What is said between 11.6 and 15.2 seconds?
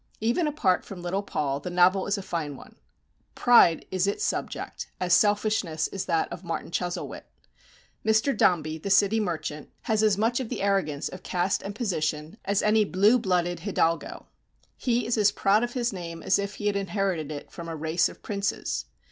and position as any blue blooded hidalgo. He is